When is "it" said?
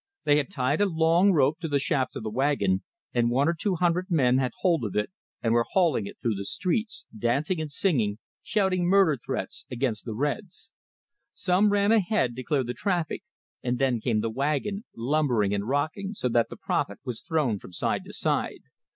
4.95-5.11, 6.07-6.17